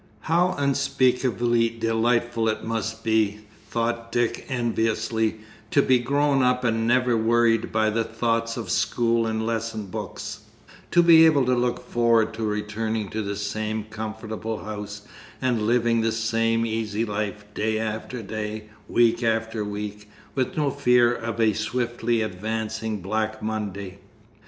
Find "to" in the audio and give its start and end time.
5.69-5.83, 10.89-11.03, 11.45-11.53, 12.33-12.43, 13.09-13.21